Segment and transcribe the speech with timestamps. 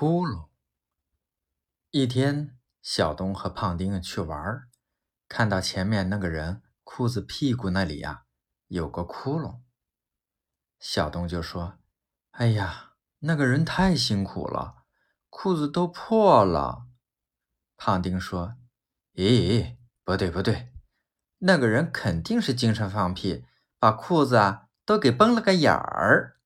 [0.00, 0.46] 窟窿
[1.90, 4.68] 一天，小东和胖丁去玩，
[5.26, 8.22] 看到前面那个人，裤子屁股那里呀，
[8.68, 9.58] 有个窟窿。
[10.78, 11.80] 小东就说，
[12.30, 14.84] 哎呀，那个人太辛苦了，
[15.30, 16.86] 裤子都破了。
[17.76, 18.54] 胖丁说，
[19.14, 20.72] 咦，不对不对，
[21.38, 23.44] 那个人肯定是精神放屁，
[23.80, 26.37] 把裤子啊都给崩了个眼儿。